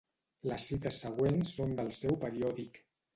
Les 0.51 0.63
cites 0.69 0.95
següents 1.03 1.51
són 1.57 1.75
del 1.81 1.91
seu 1.99 2.17
periòdic. 2.25 2.81